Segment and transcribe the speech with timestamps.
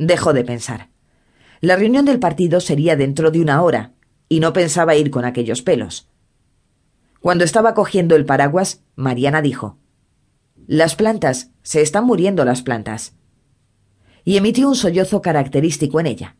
[0.00, 0.88] Dejó de pensar.
[1.60, 3.92] La reunión del partido sería dentro de una hora,
[4.30, 6.08] y no pensaba ir con aquellos pelos.
[7.20, 9.76] Cuando estaba cogiendo el paraguas, Mariana dijo
[10.66, 13.12] Las plantas, se están muriendo las plantas.
[14.24, 16.36] Y emitió un sollozo característico en ella.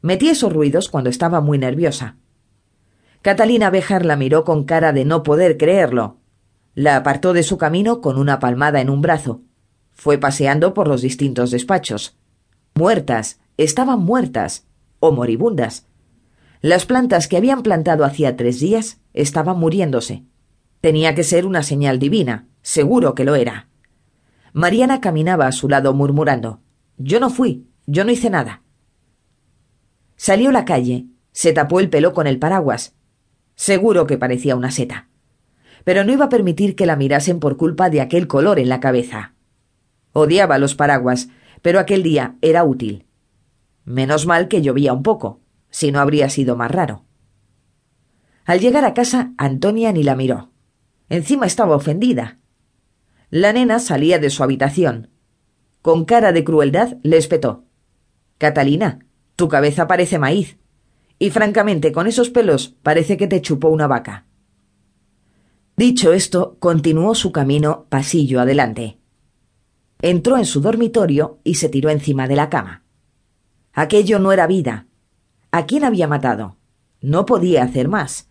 [0.00, 2.18] Metí esos ruidos cuando estaba muy nerviosa.
[3.22, 6.18] Catalina Béjar la miró con cara de no poder creerlo.
[6.76, 9.42] La apartó de su camino con una palmada en un brazo.
[9.90, 12.16] Fue paseando por los distintos despachos.
[12.74, 14.66] Muertas, estaban muertas,
[15.00, 15.86] o moribundas.
[16.60, 20.24] Las plantas que habían plantado hacía tres días estaban muriéndose.
[20.80, 23.68] Tenía que ser una señal divina, seguro que lo era.
[24.52, 26.60] Mariana caminaba a su lado murmurando
[26.96, 28.62] Yo no fui, yo no hice nada.
[30.16, 32.94] Salió a la calle, se tapó el pelo con el paraguas,
[33.56, 35.08] Seguro que parecía una seta.
[35.84, 38.80] Pero no iba a permitir que la mirasen por culpa de aquel color en la
[38.80, 39.34] cabeza.
[40.12, 41.28] Odiaba los paraguas,
[41.64, 43.06] pero aquel día era útil.
[43.86, 47.06] Menos mal que llovía un poco, si no habría sido más raro.
[48.44, 50.50] Al llegar a casa, Antonia ni la miró.
[51.08, 52.38] Encima estaba ofendida.
[53.30, 55.08] La nena salía de su habitación.
[55.80, 57.64] Con cara de crueldad le espetó.
[58.36, 58.98] Catalina,
[59.34, 60.58] tu cabeza parece maíz.
[61.18, 64.26] Y francamente, con esos pelos parece que te chupó una vaca.
[65.78, 68.98] Dicho esto, continuó su camino pasillo adelante.
[70.06, 72.82] Entró en su dormitorio y se tiró encima de la cama.
[73.72, 74.86] Aquello no era vida.
[75.50, 76.58] ¿A quién había matado?
[77.00, 78.28] No podía hacer más.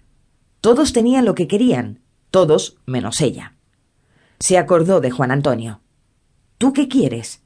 [0.61, 3.55] Todos tenían lo que querían, todos menos ella.
[4.37, 5.81] Se acordó de Juan Antonio.
[6.59, 7.41] ¿Tú qué quieres?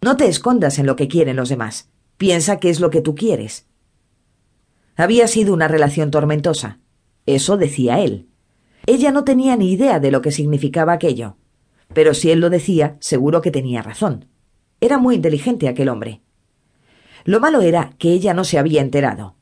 [0.00, 1.88] No te escondas en lo que quieren los demás.
[2.16, 3.68] Piensa qué es lo que tú quieres.
[4.96, 6.80] Había sido una relación tormentosa.
[7.26, 8.28] Eso decía él.
[8.86, 11.36] Ella no tenía ni idea de lo que significaba aquello.
[11.98, 14.26] Pero si él lo decía, seguro que tenía razón.
[14.80, 16.22] Era muy inteligente aquel hombre.
[17.24, 19.34] Lo malo era que ella no se había enterado.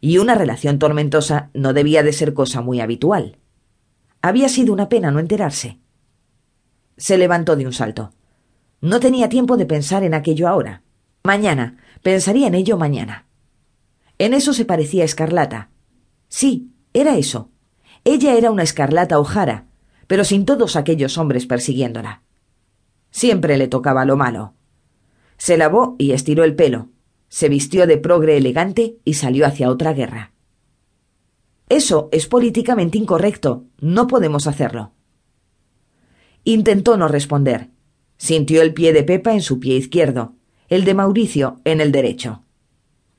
[0.00, 3.36] Y una relación tormentosa no debía de ser cosa muy habitual.
[4.22, 5.80] Había sido una pena no enterarse.
[6.96, 8.14] Se levantó de un salto.
[8.80, 10.84] No tenía tiempo de pensar en aquello ahora.
[11.24, 11.76] Mañana.
[12.02, 13.26] Pensaría en ello mañana.
[14.16, 15.68] En eso se parecía a Escarlata.
[16.28, 17.50] Sí, era eso.
[18.02, 19.66] Ella era una Escarlata Ojara,
[20.12, 22.20] pero sin todos aquellos hombres persiguiéndola.
[23.10, 24.52] Siempre le tocaba lo malo.
[25.38, 26.90] Se lavó y estiró el pelo,
[27.30, 30.34] se vistió de progre elegante y salió hacia otra guerra.
[31.70, 33.64] Eso es políticamente incorrecto.
[33.80, 34.92] No podemos hacerlo.
[36.44, 37.70] Intentó no responder.
[38.18, 40.34] Sintió el pie de Pepa en su pie izquierdo,
[40.68, 42.44] el de Mauricio en el derecho.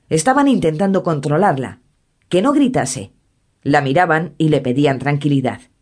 [0.08, 1.80] Estaban intentando controlarla,
[2.28, 3.10] que no gritase.
[3.64, 5.73] La miraban y le pedían tranquilidad.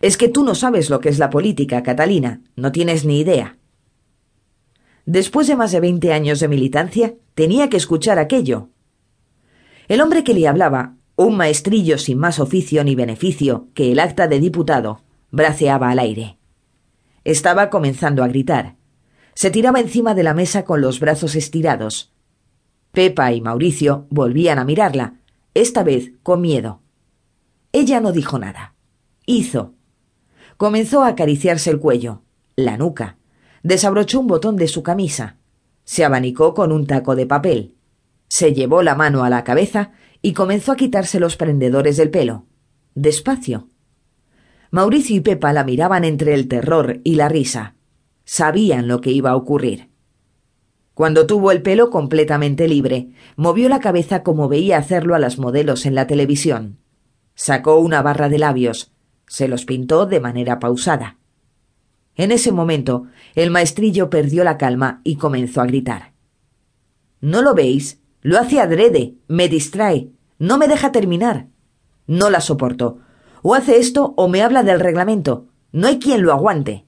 [0.00, 3.58] Es que tú no sabes lo que es la política, Catalina, no tienes ni idea.
[5.06, 8.70] Después de más de veinte años de militancia, tenía que escuchar aquello.
[9.88, 14.26] El hombre que le hablaba, un maestrillo sin más oficio ni beneficio que el acta
[14.28, 16.38] de diputado, braceaba al aire.
[17.24, 18.76] Estaba comenzando a gritar.
[19.34, 22.12] Se tiraba encima de la mesa con los brazos estirados,
[22.92, 25.14] Pepa y Mauricio volvían a mirarla,
[25.54, 26.82] esta vez con miedo.
[27.72, 28.74] Ella no dijo nada.
[29.26, 29.74] Hizo.
[30.60, 32.20] Comenzó a acariciarse el cuello,
[32.54, 33.16] la nuca.
[33.62, 35.38] Desabrochó un botón de su camisa.
[35.84, 37.76] Se abanicó con un taco de papel.
[38.28, 42.44] Se llevó la mano a la cabeza y comenzó a quitarse los prendedores del pelo.
[42.94, 43.68] Despacio.
[44.70, 47.76] Mauricio y Pepa la miraban entre el terror y la risa.
[48.26, 49.88] Sabían lo que iba a ocurrir.
[50.92, 55.86] Cuando tuvo el pelo completamente libre, movió la cabeza como veía hacerlo a las modelos
[55.86, 56.76] en la televisión.
[57.34, 58.92] Sacó una barra de labios,
[59.30, 61.16] se los pintó de manera pausada.
[62.16, 66.14] En ese momento, el maestrillo perdió la calma y comenzó a gritar.
[67.20, 68.00] ¿No lo veis?
[68.22, 70.10] Lo hace adrede, me distrae,
[70.40, 71.46] no me deja terminar.
[72.08, 72.98] No la soporto.
[73.42, 75.46] O hace esto o me habla del reglamento.
[75.70, 76.84] No hay quien lo aguante.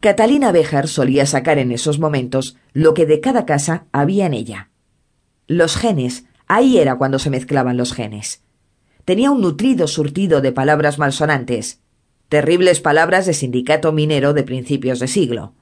[0.00, 4.70] Catalina Béjar solía sacar en esos momentos lo que de cada casa había en ella.
[5.46, 8.43] Los genes, ahí era cuando se mezclaban los genes.
[9.04, 11.82] Tenía un nutrido surtido de palabras malsonantes,
[12.28, 15.52] terribles palabras de sindicato minero de principios de siglo.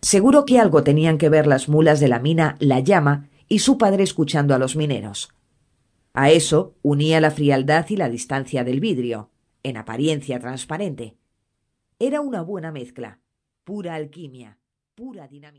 [0.00, 3.78] Seguro que algo tenían que ver las mulas de la mina La Llama y su
[3.78, 5.32] padre escuchando a los mineros.
[6.12, 9.30] A eso unía la frialdad y la distancia del vidrio,
[9.62, 11.16] en apariencia transparente.
[11.98, 13.20] Era una buena mezcla
[13.64, 14.58] pura alquimia,
[14.96, 15.50] pura dinamita.